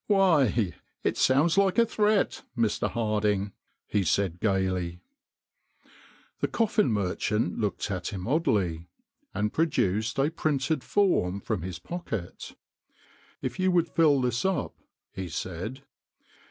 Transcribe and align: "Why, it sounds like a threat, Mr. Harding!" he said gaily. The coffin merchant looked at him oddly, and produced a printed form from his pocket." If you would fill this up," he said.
"Why, 0.07 0.73
it 1.03 1.15
sounds 1.15 1.59
like 1.59 1.77
a 1.77 1.85
threat, 1.85 2.41
Mr. 2.57 2.89
Harding!" 2.89 3.51
he 3.93 4.03
said 4.03 4.39
gaily. 4.39 4.99
The 6.39 6.47
coffin 6.47 6.91
merchant 6.91 7.59
looked 7.59 7.91
at 7.91 8.07
him 8.07 8.27
oddly, 8.27 8.87
and 9.31 9.53
produced 9.53 10.17
a 10.17 10.31
printed 10.31 10.83
form 10.83 11.39
from 11.39 11.61
his 11.61 11.77
pocket." 11.77 12.55
If 13.43 13.59
you 13.59 13.69
would 13.73 13.87
fill 13.89 14.21
this 14.21 14.43
up," 14.43 14.73
he 15.11 15.29
said. 15.29 15.83